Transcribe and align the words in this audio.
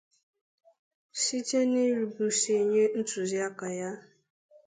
site 1.21 1.59
n'irube 1.71 2.21
isi 2.31 2.53
nye 2.71 2.83
ntụziaka 2.99 3.67
ya 3.79 3.91